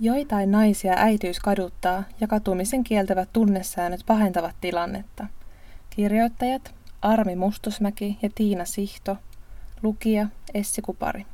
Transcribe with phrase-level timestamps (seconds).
[0.00, 5.26] Joitain naisia äitiys kaduttaa ja katumisen kieltävät tunnesäännöt pahentavat tilannetta.
[5.90, 9.16] Kirjoittajat Armi Mustosmäki ja Tiina Sihto,
[9.82, 11.26] lukija Essi Kupari.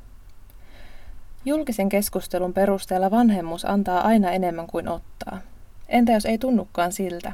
[1.44, 5.38] Julkisen keskustelun perusteella vanhemmuus antaa aina enemmän kuin ottaa.
[5.88, 7.32] Entä jos ei tunnukaan siltä?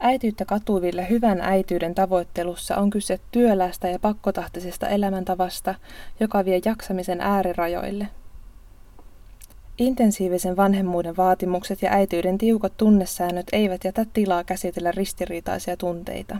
[0.00, 5.74] Äityyttä katuville hyvän äityyden tavoittelussa on kyse työlästä ja pakkotahtisesta elämäntavasta,
[6.20, 8.08] joka vie jaksamisen äärirajoille–
[9.80, 16.36] Intensiivisen vanhemmuuden vaatimukset ja äityyden tiukat tunnesäännöt eivät jätä tilaa käsitellä ristiriitaisia tunteita.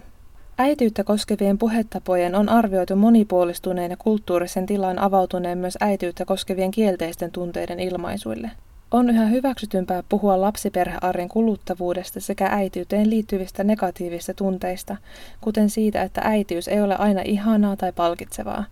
[0.59, 7.81] Äityyttä koskevien puhetapojen on arvioitu monipuolistuneen ja kulttuurisen tilan avautuneen myös äityyttä koskevien kielteisten tunteiden
[7.81, 8.51] ilmaisuille.
[8.91, 14.97] On yhä hyväksytympää puhua lapsiperhearjen kuluttavuudesta sekä äityyteen liittyvistä negatiivista tunteista,
[15.41, 18.65] kuten siitä, että äitiys ei ole aina ihanaa tai palkitsevaa,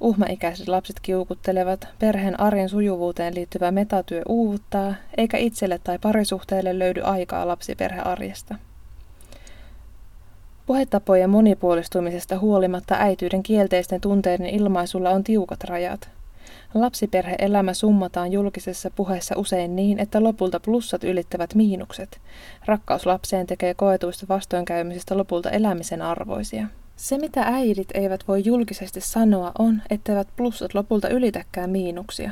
[0.00, 7.48] Uhmaikäiset lapset kiukuttelevat, perheen arjen sujuvuuteen liittyvä metatyö uuvuttaa, eikä itselle tai parisuhteelle löydy aikaa
[7.48, 8.54] lapsiperhearjesta.
[10.66, 16.10] Puhetapojen monipuolistumisesta huolimatta äityyden kielteisten tunteiden ilmaisulla on tiukat rajat.
[16.74, 22.20] Lapsiperhe-elämä summataan julkisessa puheessa usein niin, että lopulta plussat ylittävät miinukset.
[22.66, 26.66] Rakkaus lapseen tekee koetuista vastoinkäymisistä lopulta elämisen arvoisia.
[26.98, 32.30] Se, mitä äidit eivät voi julkisesti sanoa, on, etteivät plussat lopulta ylitäkään miinuksia.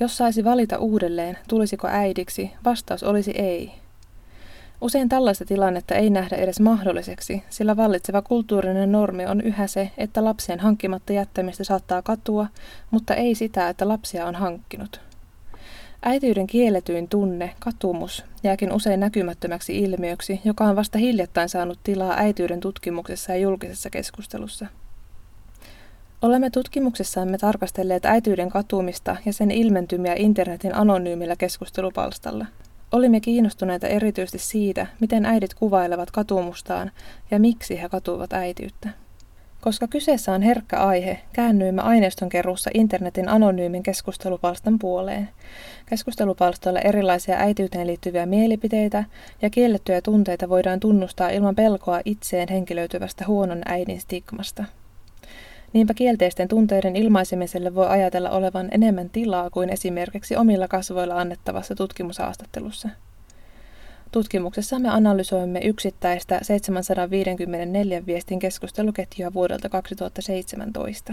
[0.00, 3.72] Jos saisi valita uudelleen, tulisiko äidiksi, vastaus olisi ei.
[4.80, 10.24] Usein tällaista tilannetta ei nähdä edes mahdolliseksi, sillä vallitseva kulttuurinen normi on yhä se, että
[10.24, 12.46] lapsien hankkimatta jättämistä saattaa katua,
[12.90, 15.07] mutta ei sitä, että lapsia on hankkinut.
[16.02, 22.60] Äityyden kielletyin tunne, katumus, jääkin usein näkymättömäksi ilmiöksi, joka on vasta hiljattain saanut tilaa äityyden
[22.60, 24.66] tutkimuksessa ja julkisessa keskustelussa.
[26.22, 32.46] Olemme tutkimuksessamme tarkastelleet äityyden katumista ja sen ilmentymiä internetin anonyymillä keskustelupalstalla.
[32.92, 36.90] Olimme kiinnostuneita erityisesti siitä, miten äidit kuvailevat katumustaan
[37.30, 38.88] ja miksi he katuvat äityyttä.
[39.60, 45.28] Koska kyseessä on herkkä aihe, käännyimme aineiston keruussa internetin anonyymin keskustelupalstan puoleen.
[45.86, 49.04] Keskustelupalstalla erilaisia äityyteen liittyviä mielipiteitä
[49.42, 54.64] ja kiellettyjä tunteita voidaan tunnustaa ilman pelkoa itseen henkilöityvästä huonon äidin stigmasta.
[55.72, 62.88] Niinpä kielteisten tunteiden ilmaisemiselle voi ajatella olevan enemmän tilaa kuin esimerkiksi omilla kasvoilla annettavassa tutkimushaastattelussa.
[64.12, 71.12] Tutkimuksessa me analysoimme yksittäistä 754 viestin keskusteluketjua vuodelta 2017.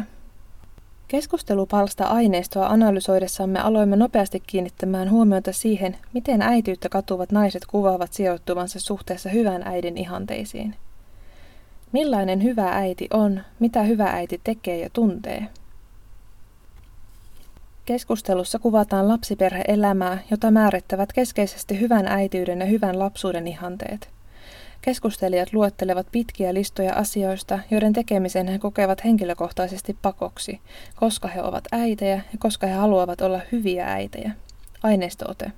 [1.08, 9.64] Keskustelupalsta-aineistoa analysoidessamme aloimme nopeasti kiinnittämään huomiota siihen, miten äityyttä katuvat naiset kuvaavat sijoittuvansa suhteessa hyvän
[9.66, 10.76] äidin ihanteisiin.
[11.92, 15.48] Millainen hyvä äiti on, mitä hyvä äiti tekee ja tuntee–
[17.86, 24.10] Keskustelussa kuvataan lapsiperheelämää, jota määrittävät keskeisesti hyvän äitiyden ja hyvän lapsuuden ihanteet.
[24.82, 30.60] Keskustelijat luettelevat pitkiä listoja asioista, joiden tekemisen he kokevat henkilökohtaisesti pakoksi,
[30.96, 34.32] koska he ovat äitejä ja koska he haluavat olla hyviä äitejä.
[34.84, 35.52] Aineistoote.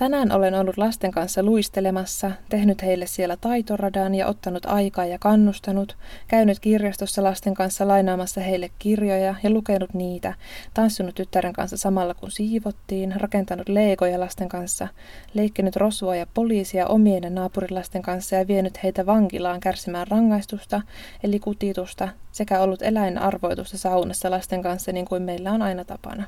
[0.00, 5.96] Tänään olen ollut lasten kanssa luistelemassa, tehnyt heille siellä taitoradan ja ottanut aikaa ja kannustanut,
[6.28, 10.34] käynyt kirjastossa lasten kanssa lainaamassa heille kirjoja ja lukenut niitä,
[10.74, 14.88] tanssinut tyttären kanssa samalla kun siivottiin, rakentanut leikoja lasten kanssa,
[15.34, 20.82] leikkinyt rosvoa ja poliisia omien ja naapurilasten kanssa ja vienyt heitä vankilaan kärsimään rangaistusta,
[21.22, 26.24] eli kutitusta, sekä ollut eläinarvoitusta saunassa lasten kanssa niin kuin meillä on aina tapana.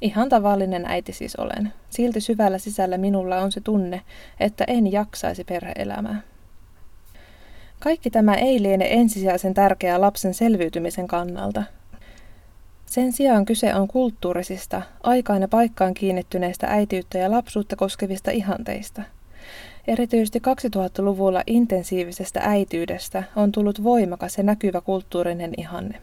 [0.00, 1.72] Ihan tavallinen äiti siis olen.
[1.90, 4.02] Silti syvällä sisällä minulla on se tunne,
[4.40, 6.20] että en jaksaisi perheelämää.
[7.80, 11.62] Kaikki tämä ei liene ensisijaisen tärkeää lapsen selviytymisen kannalta.
[12.86, 19.02] Sen sijaan kyse on kulttuurisista, aikaan ja paikkaan kiinnittyneistä äitiyttä ja lapsuutta koskevista ihanteista.
[19.88, 26.00] Erityisesti 2000-luvulla intensiivisestä äityydestä on tullut voimakas ja näkyvä kulttuurinen ihanne.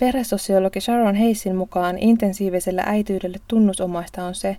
[0.00, 4.56] Perhesosiologi Sharon Heisin mukaan intensiivisellä äityydelle tunnusomaista on se,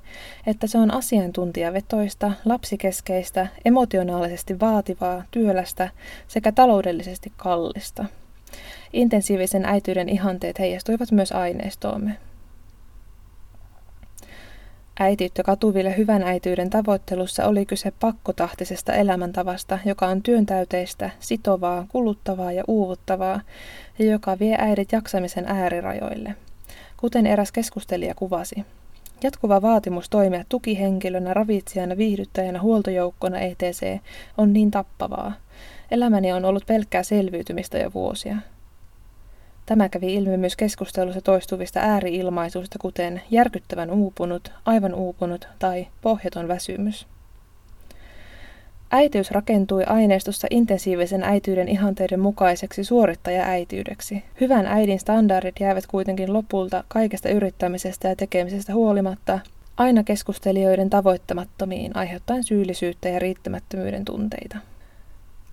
[0.48, 5.90] että se on asiantuntijavetoista, lapsikeskeistä, emotionaalisesti vaativaa, työlästä
[6.28, 8.06] sekä taloudellisesti kallista.
[8.94, 12.18] Intensiivisen äityyden ihanteet heijastuivat myös aineistoomme.
[15.02, 22.64] Äitiyttä katuville hyvän äityyden tavoittelussa oli kyse pakkotahtisesta elämäntavasta, joka on työntäyteistä, sitovaa, kuluttavaa ja
[22.68, 23.42] uuvuttavaa,
[24.00, 26.36] ja joka vie äidit jaksamisen äärirajoille.
[26.98, 28.66] Kuten eräs keskustelija kuvasi.
[29.24, 33.82] Jatkuva vaatimus toimia tukihenkilönä, ravitsijana, viihdyttäjänä, huoltojoukkona etc.
[34.38, 35.34] on niin tappavaa.
[35.92, 38.36] Elämäni on ollut pelkkää selviytymistä jo vuosia.
[39.72, 47.08] Tämä kävi ilmi myös keskustelussa toistuvista ääriilmaisuista, kuten järkyttävän uupunut, aivan uupunut tai pohjaton väsymys.
[48.92, 54.24] Äitiys rakentui aineistossa intensiivisen äityyden ihanteiden mukaiseksi suorittaja-äityydeksi.
[54.42, 59.40] Hyvän äidin standardit jäävät kuitenkin lopulta kaikesta yrittämisestä ja tekemisestä huolimatta
[59.78, 64.58] aina keskustelijoiden tavoittamattomiin aiheuttaen syyllisyyttä ja riittämättömyyden tunteita.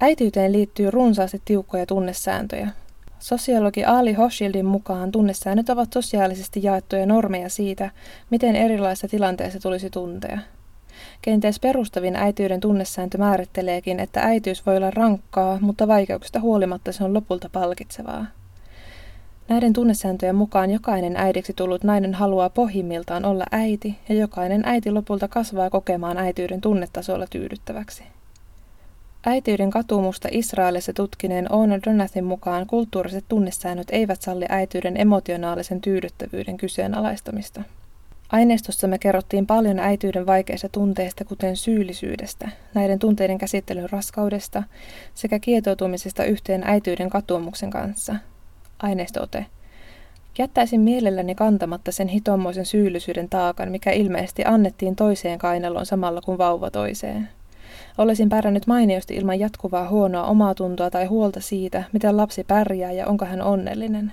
[0.01, 2.69] Äityyteen liittyy runsaasti tiukkoja tunnesääntöjä.
[3.19, 7.91] Sosiologi Ali Hoshildin mukaan tunnesäännöt ovat sosiaalisesti jaettuja normeja siitä,
[8.31, 10.39] miten erilaisissa tilanteissa tulisi tuntea–
[11.23, 17.15] Kenties perustavin äityyden tunnesääntö määritteleekin, että äityys voi olla rankkaa, mutta vaikeuksista huolimatta se on
[17.15, 18.27] lopulta palkitsevaa.
[19.49, 25.29] Näiden tunnesääntöjen mukaan jokainen äidiksi tullut nainen haluaa pohjimmiltaan olla äiti, ja jokainen äiti lopulta
[25.29, 28.03] kasvaa kokemaan äityyden tunnetasolla tyydyttäväksi.
[29.27, 37.63] Äityyden katumusta Israelissa tutkineen Ona Donathin mukaan kulttuuriset tunnesäännöt eivät salli äityyden emotionaalisen tyydyttävyyden kyseenalaistamista.
[38.33, 44.63] Aineistossa me kerrottiin paljon äityyden vaikeista tunteista, kuten syyllisyydestä, näiden tunteiden käsittelyn raskaudesta
[45.15, 48.17] sekä kietoutumisesta yhteen äityyden katuomuksen kanssa.
[48.83, 49.47] Aineistote.
[50.39, 56.71] Jättäisin mielelläni kantamatta sen hitomoisen syyllisyyden taakan, mikä ilmeisesti annettiin toiseen kainaloon samalla kuin vauva
[56.71, 57.29] toiseen.
[57.99, 63.07] Olisin pärjännyt mainiosti ilman jatkuvaa huonoa omaa tuntoa tai huolta siitä, miten lapsi pärjää ja
[63.07, 64.13] onko hän onnellinen.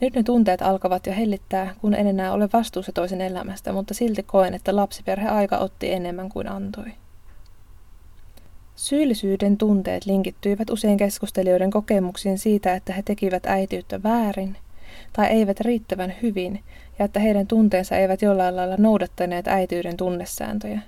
[0.00, 4.22] Nyt ne tunteet alkavat jo hellittää, kun en enää ole vastuussa toisen elämästä, mutta silti
[4.22, 6.92] koen, että lapsiperheaika otti enemmän kuin antoi.
[8.76, 14.56] Syyllisyyden tunteet linkittyivät usein keskustelijoiden kokemuksiin siitä, että he tekivät äitiyttä väärin
[15.12, 16.60] tai eivät riittävän hyvin
[16.98, 20.80] ja että heidän tunteensa eivät jollain lailla noudattaneet äityyden tunnesääntöjä.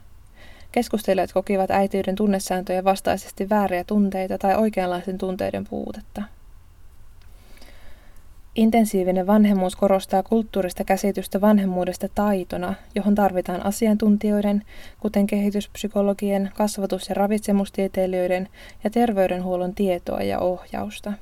[0.73, 6.23] Keskustelijat kokivat äityyden tunnesääntöjä vastaisesti vääriä tunteita tai oikeanlaisten tunteiden puutetta.
[8.55, 14.63] Intensiivinen vanhemmuus korostaa kulttuurista käsitystä vanhemmuudesta taitona, johon tarvitaan asiantuntijoiden,
[15.01, 18.49] kuten kehityspsykologien, kasvatus- ja ravitsemustieteilijöiden
[18.85, 21.13] ja terveydenhuollon tietoa ja ohjausta.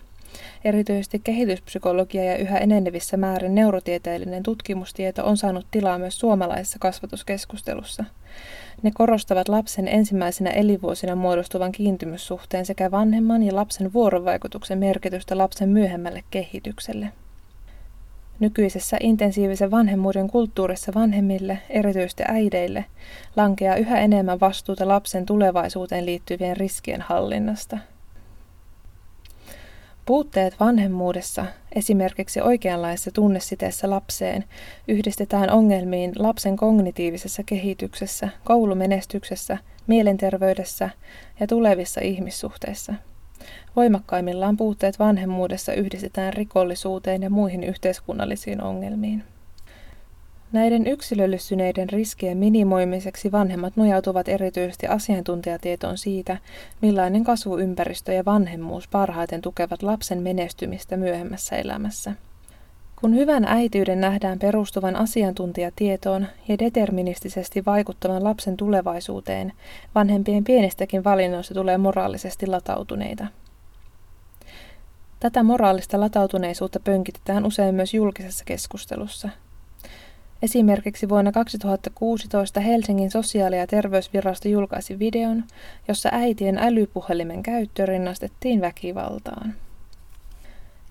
[0.64, 8.04] Erityisesti kehityspsykologia ja yhä enenevissä määrin neurotieteellinen tutkimustieto on saanut tilaa myös suomalaisessa kasvatuskeskustelussa.
[8.82, 16.24] Ne korostavat lapsen ensimmäisenä elinvuosina muodostuvan kiintymyssuhteen sekä vanhemman ja lapsen vuorovaikutuksen merkitystä lapsen myöhemmälle
[16.30, 17.08] kehitykselle.
[18.40, 22.84] Nykyisessä intensiivisen vanhemmuuden kulttuurissa vanhemmille, erityisesti äideille,
[23.36, 27.78] lankeaa yhä enemmän vastuuta lapsen tulevaisuuteen liittyvien riskien hallinnasta.
[30.10, 34.44] Puutteet vanhemmuudessa, esimerkiksi oikeanlaisessa tunnesiteessä lapseen,
[34.88, 40.90] yhdistetään ongelmiin lapsen kognitiivisessa kehityksessä, koulumenestyksessä, mielenterveydessä
[41.40, 42.94] ja tulevissa ihmissuhteissa–
[43.76, 49.24] Voimakkaimmillaan puutteet vanhemmuudessa yhdistetään rikollisuuteen ja muihin yhteiskunnallisiin ongelmiin.
[50.52, 56.36] Näiden yksilöllistyneiden riskien minimoimiseksi vanhemmat nojautuvat erityisesti asiantuntijatietoon siitä,
[56.82, 62.12] millainen kasvuympäristö ja vanhemmuus parhaiten tukevat lapsen menestymistä myöhemmässä elämässä.
[63.00, 69.52] Kun hyvän äityyden nähdään perustuvan asiantuntijatietoon ja deterministisesti vaikuttavan lapsen tulevaisuuteen,
[69.94, 73.26] vanhempien pienistäkin valinnoista tulee moraalisesti latautuneita.
[75.20, 79.28] Tätä moraalista latautuneisuutta pönkitetään usein myös julkisessa keskustelussa.
[80.42, 85.44] Esimerkiksi vuonna 2016 Helsingin sosiaali- ja terveysvirasto julkaisi videon,
[85.88, 89.54] jossa äitien älypuhelimen käyttö rinnastettiin väkivaltaan.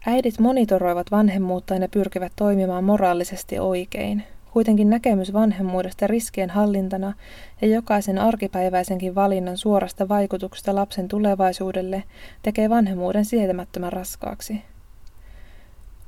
[0.06, 4.24] Äidit monitoroivat vanhemmuuttaan ja pyrkivät toimimaan moraalisesti oikein.
[4.52, 7.14] Kuitenkin näkemys vanhemmuudesta riskien hallintana
[7.62, 12.04] ja jokaisen arkipäiväisenkin valinnan suorasta vaikutuksesta lapsen tulevaisuudelle
[12.42, 14.62] tekee vanhemmuuden sietämättömän raskaaksi.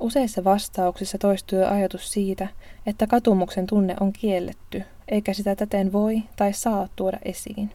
[0.02, 2.48] Useissa vastauksissa toistuu ajatus siitä,
[2.86, 7.70] että katumuksen tunne on kielletty, eikä sitä täten voi tai saa tuoda esiin.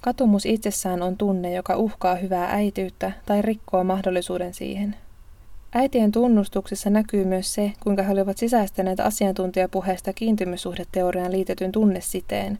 [0.00, 4.96] Katumus itsessään on tunne, joka uhkaa hyvää äityyttä tai rikkoo mahdollisuuden siihen.
[5.74, 12.58] Äitien tunnustuksessa näkyy myös se, kuinka he olivat sisäistäneet asiantuntijapuheesta kiintymyssuhdeteoriaan liitetyn tunnesiteen,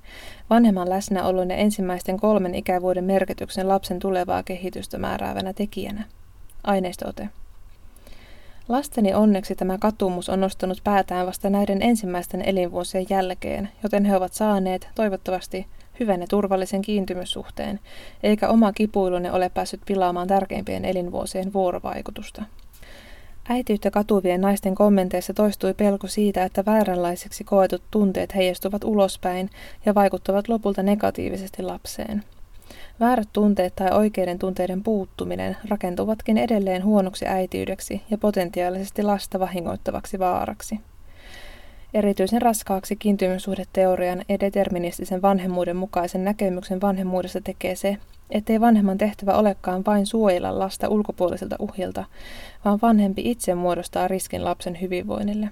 [0.51, 6.05] vanhemman läsnäolon ja ensimmäisten kolmen ikävuoden merkityksen lapsen tulevaa kehitystä määräävänä tekijänä.
[6.65, 7.29] Aineistoote.
[8.69, 14.33] Lasteni onneksi tämä katumus on nostanut päätään vasta näiden ensimmäisten elinvuosien jälkeen, joten he ovat
[14.33, 15.67] saaneet, toivottavasti,
[16.01, 17.81] hyvän ja turvallisen kiintymyssuhteen,
[18.23, 22.43] eikä oma kipuilunne ole päässyt pilaamaan tärkeimpien elinvuosien vuorovaikutusta.
[23.49, 29.51] Äitiyttä katuvien naisten kommenteissa toistui pelko siitä, että vääränlaisiksi koetut tunteet heijastuvat ulospäin
[29.87, 32.25] ja vaikuttavat lopulta negatiivisesti lapseen.
[33.01, 40.81] Väärät tunteet tai oikeiden tunteiden puuttuminen rakentuvatkin edelleen huonoksi äitiydeksi ja potentiaalisesti lasta vahingoittavaksi vaaraksi.
[41.95, 47.97] Erityisen raskaaksi kiintymyssuhdeteorian ja deterministisen vanhemmuuden mukaisen näkemyksen vanhemmuudesta tekee se,
[48.31, 52.05] ettei vanhemman tehtävä olekaan vain suojella lasta ulkopuoliselta uhilta,
[52.65, 55.51] vaan vanhempi itse muodostaa riskin lapsen hyvinvoinnille.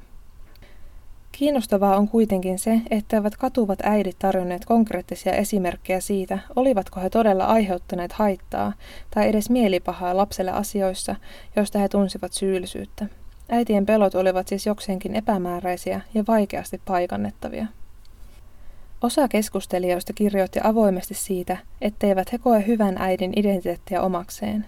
[1.41, 7.45] Kiinnostavaa on kuitenkin se, että ovat katuvat äidit tarjonneet konkreettisia esimerkkejä siitä, olivatko he todella
[7.45, 8.73] aiheuttaneet haittaa
[9.11, 11.17] tai edes mielipahaa lapselle asioissa,
[11.57, 13.07] joista he tunsivat syyllisyyttä.
[13.49, 17.67] Äitien pelot olivat siis jokseenkin epämääräisiä ja vaikeasti paikannettavia.
[19.03, 24.67] Osa keskustelijoista kirjoitti avoimesti siitä, etteivät he koe hyvän äidin identiteettiä omakseen.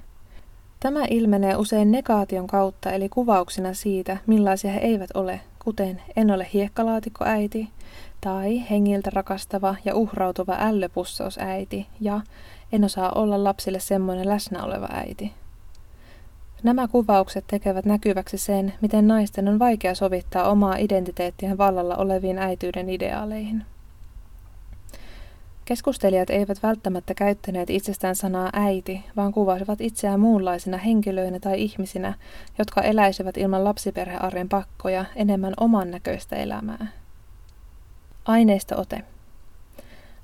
[0.81, 6.47] Tämä ilmenee usein negaation kautta eli kuvauksina siitä, millaisia he eivät ole, kuten en ole
[6.53, 7.69] hiekkalaatikkoäiti
[8.21, 12.21] tai hengiltä rakastava ja uhrautuva ällöpussausäiti ja
[12.73, 15.33] en osaa olla lapsille semmoinen läsnä oleva äiti.
[16.63, 22.89] Nämä kuvaukset tekevät näkyväksi sen, miten naisten on vaikea sovittaa omaa identiteettiään vallalla oleviin äityyden
[22.89, 23.65] ideaaleihin.
[25.73, 32.15] Keskustelijat eivät välttämättä käyttäneet itsestään sanaa äiti, vaan kuvasivat itseään muunlaisina henkilöinä tai ihmisinä,
[32.59, 36.87] jotka eläisivät ilman lapsiperhearjen pakkoja enemmän oman näköistä elämää.
[38.25, 39.03] Aineista ote.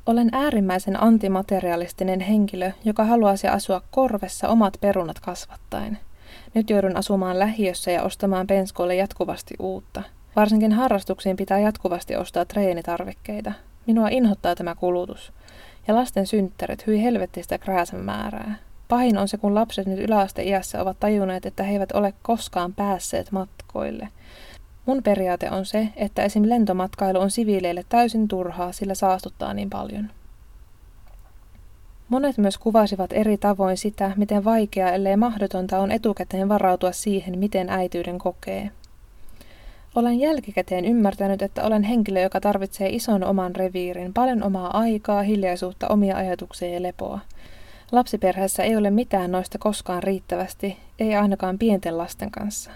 [0.06, 5.98] Olen äärimmäisen antimaterialistinen henkilö, joka haluaisi asua korvessa omat perunat kasvattaen.
[6.54, 10.02] Nyt joudun asumaan lähiössä ja ostamaan penskoille jatkuvasti uutta.
[10.36, 13.52] Varsinkin harrastuksiin pitää jatkuvasti ostaa treenitarvikkeita.
[13.86, 15.32] Minua inhottaa tämä kulutus.
[15.88, 18.54] Ja lasten synttärit, hyi helvettistä krääsän määrää.
[18.88, 23.32] Pahin on se, kun lapset nyt yläasteiässä ovat tajunneet, että he eivät ole koskaan päässeet
[23.32, 24.08] matkoille.
[24.86, 26.42] Mun periaate on se, että esim.
[26.48, 30.10] lentomatkailu on siviileille täysin turhaa, sillä saastuttaa niin paljon.
[32.08, 37.70] Monet myös kuvasivat eri tavoin sitä, miten vaikeaa ellei mahdotonta on etukäteen varautua siihen, miten
[37.70, 38.70] äityyden kokee.
[39.98, 45.88] Olen jälkikäteen ymmärtänyt, että olen henkilö, joka tarvitsee ison oman reviirin, paljon omaa aikaa, hiljaisuutta,
[45.88, 47.18] omia ajatuksia ja lepoa.
[47.92, 52.70] Lapsiperheessä ei ole mitään noista koskaan riittävästi, ei ainakaan pienten lasten kanssa.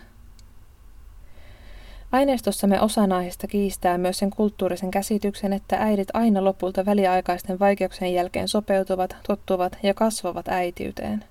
[2.13, 8.49] Aineistossamme osa naisista kiistää myös sen kulttuurisen käsityksen, että äidit aina lopulta väliaikaisten vaikeuksien jälkeen
[8.49, 11.25] sopeutuvat, tottuvat ja kasvavat äitiyteen.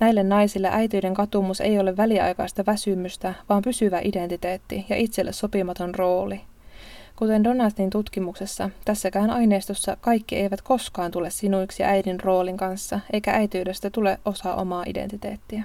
[0.00, 6.40] Näille naisille äityyden katumus ei ole väliaikaista väsymystä, vaan pysyvä identiteetti ja itselle sopimaton rooli.
[7.16, 13.90] Kuten Donaldin tutkimuksessa, tässäkään aineistossa kaikki eivät koskaan tule sinuiksi äidin roolin kanssa, eikä äityydestä
[13.90, 15.64] tule osa omaa identiteettiä.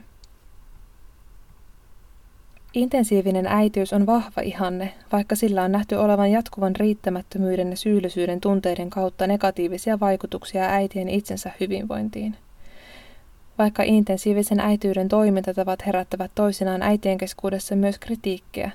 [2.73, 8.89] Intensiivinen äitiys on vahva ihanne, vaikka sillä on nähty olevan jatkuvan riittämättömyyden ja syyllisyyden tunteiden
[8.89, 12.35] kautta negatiivisia vaikutuksia äitien itsensä hyvinvointiin.
[13.59, 18.71] Vaikka intensiivisen äityyden toimintatavat herättävät toisinaan äitien keskuudessa myös kritiikkiä,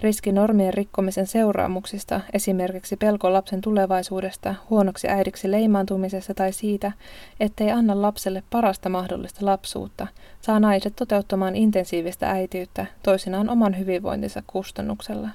[0.00, 6.92] riski normien rikkomisen seuraamuksista, esimerkiksi pelko lapsen tulevaisuudesta, huonoksi äidiksi leimaantumisesta tai siitä,
[7.40, 10.06] ettei anna lapselle parasta mahdollista lapsuutta,
[10.40, 15.28] saa naiset toteuttamaan intensiivistä äitiyttä toisinaan oman hyvinvointinsa kustannuksella.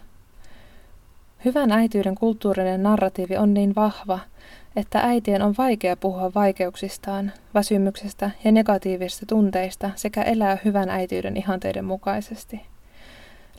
[1.46, 4.20] Hyvän äityyden kulttuurinen narratiivi on niin vahva,
[4.76, 11.86] että äitien on vaikea puhua vaikeuksistaan, väsymyksestä ja negatiivisista tunteista sekä elää hyvän äityyden ihanteiden
[11.86, 12.62] mukaisesti.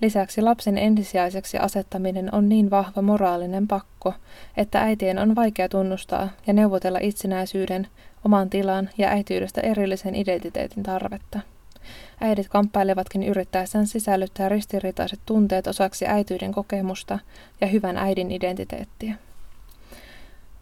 [0.00, 4.14] Lisäksi lapsen ensisijaiseksi asettaminen on niin vahva moraalinen pakko,
[4.56, 7.87] että äitien on vaikea tunnustaa ja neuvotella itsenäisyyden,
[8.25, 11.40] oman tilan ja äityydestä erillisen identiteetin tarvetta.
[12.21, 17.18] Äidit kamppailevatkin yrittäessään sisällyttää ristiriitaiset tunteet osaksi äityyden kokemusta
[17.61, 19.14] ja hyvän äidin identiteettiä.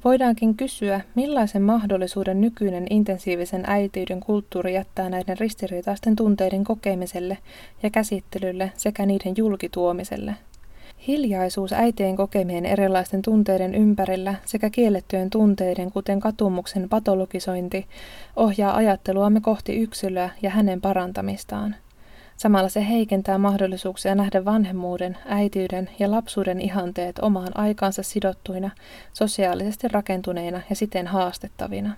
[0.04, 7.38] Voidaankin kysyä, millaisen mahdollisuuden nykyinen intensiivisen äitiyden kulttuuri jättää näiden ristiriitaisten tunteiden kokemiselle
[7.82, 10.34] ja käsittelylle sekä niiden julkituomiselle.
[11.06, 17.86] Hiljaisuus äitien kokemien erilaisten tunteiden ympärillä sekä kiellettyjen tunteiden, kuten katumuksen patologisointi,
[18.36, 21.74] ohjaa ajatteluamme kohti yksilöä ja hänen parantamistaan.
[22.42, 28.70] Samalla se heikentää mahdollisuuksia nähdä vanhemmuuden, äitiyden ja lapsuuden ihanteet omaan aikaansa sidottuina,
[29.12, 31.96] sosiaalisesti rakentuneina ja siten haastettavina.